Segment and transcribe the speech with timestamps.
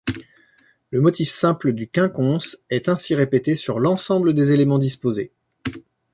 [0.89, 5.31] Le motif simple du quinconce est ainsi répété sur l'ensemble des éléments disposés.